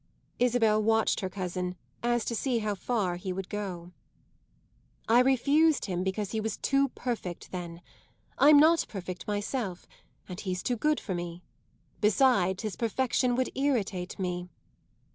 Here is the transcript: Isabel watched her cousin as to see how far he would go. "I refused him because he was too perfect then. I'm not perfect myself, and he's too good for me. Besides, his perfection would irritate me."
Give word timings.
Isabel 0.39 0.81
watched 0.81 1.19
her 1.19 1.29
cousin 1.29 1.75
as 2.01 2.25
to 2.25 2.35
see 2.35 2.57
how 2.57 2.73
far 2.73 3.17
he 3.17 3.31
would 3.31 3.49
go. 3.49 3.91
"I 5.07 5.19
refused 5.19 5.85
him 5.85 6.03
because 6.03 6.31
he 6.31 6.41
was 6.41 6.57
too 6.57 6.89
perfect 6.95 7.51
then. 7.51 7.81
I'm 8.39 8.57
not 8.57 8.83
perfect 8.89 9.27
myself, 9.27 9.85
and 10.27 10.39
he's 10.39 10.63
too 10.63 10.75
good 10.75 10.99
for 10.99 11.13
me. 11.13 11.43
Besides, 11.99 12.63
his 12.63 12.75
perfection 12.75 13.35
would 13.35 13.55
irritate 13.55 14.17
me." 14.17 14.49